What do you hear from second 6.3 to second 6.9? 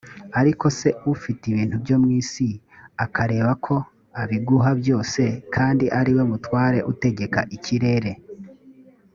mutware